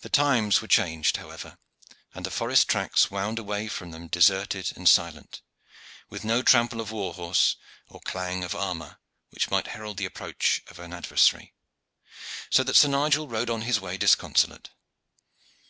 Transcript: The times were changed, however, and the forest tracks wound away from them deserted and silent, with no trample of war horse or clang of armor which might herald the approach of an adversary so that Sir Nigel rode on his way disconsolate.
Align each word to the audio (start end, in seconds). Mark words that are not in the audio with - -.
The 0.00 0.08
times 0.08 0.62
were 0.62 0.68
changed, 0.68 1.18
however, 1.18 1.58
and 2.14 2.24
the 2.24 2.30
forest 2.30 2.66
tracks 2.66 3.10
wound 3.10 3.38
away 3.38 3.68
from 3.68 3.90
them 3.90 4.08
deserted 4.08 4.72
and 4.74 4.88
silent, 4.88 5.42
with 6.08 6.24
no 6.24 6.40
trample 6.40 6.80
of 6.80 6.90
war 6.90 7.12
horse 7.12 7.56
or 7.86 8.00
clang 8.00 8.42
of 8.42 8.54
armor 8.54 9.00
which 9.28 9.50
might 9.50 9.66
herald 9.66 9.98
the 9.98 10.06
approach 10.06 10.62
of 10.68 10.78
an 10.78 10.94
adversary 10.94 11.52
so 12.48 12.62
that 12.62 12.74
Sir 12.76 12.88
Nigel 12.88 13.28
rode 13.28 13.50
on 13.50 13.60
his 13.60 13.78
way 13.82 13.98
disconsolate. 13.98 14.70